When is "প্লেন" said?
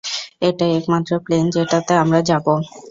1.25-1.45